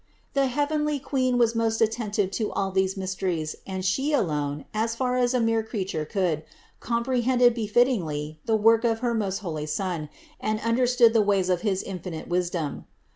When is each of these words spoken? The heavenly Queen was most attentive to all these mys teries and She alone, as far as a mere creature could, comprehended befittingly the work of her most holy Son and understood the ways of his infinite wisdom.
The 0.33 0.47
heavenly 0.47 0.97
Queen 0.97 1.37
was 1.37 1.53
most 1.53 1.79
attentive 1.79 2.31
to 2.31 2.51
all 2.53 2.71
these 2.71 2.97
mys 2.97 3.15
teries 3.15 3.53
and 3.67 3.85
She 3.85 4.13
alone, 4.13 4.65
as 4.73 4.95
far 4.95 5.15
as 5.15 5.35
a 5.35 5.39
mere 5.39 5.61
creature 5.61 6.05
could, 6.05 6.41
comprehended 6.79 7.53
befittingly 7.53 8.39
the 8.45 8.57
work 8.57 8.83
of 8.83 9.01
her 9.01 9.13
most 9.13 9.41
holy 9.45 9.67
Son 9.67 10.09
and 10.39 10.59
understood 10.61 11.13
the 11.13 11.21
ways 11.21 11.49
of 11.49 11.61
his 11.61 11.83
infinite 11.83 12.27
wisdom. 12.27 12.87